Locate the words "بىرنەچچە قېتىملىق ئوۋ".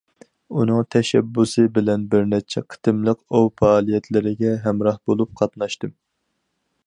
2.13-3.53